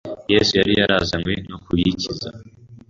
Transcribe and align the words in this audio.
Yesu 0.33 0.51
yari 0.59 0.71
yarazanywe 0.79 1.33
no 1.49 1.57
kuyikiza, 1.63 2.29